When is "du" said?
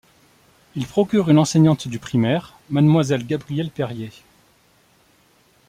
1.87-1.99